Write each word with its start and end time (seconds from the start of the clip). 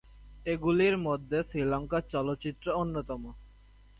এগুলির 0.45 0.95
মধ্যে 0.97 1.37
শ্রীলঙ্কার 1.49 2.03
চলচ্চিত্রও 2.11 2.77
অন্যতম। 2.77 3.21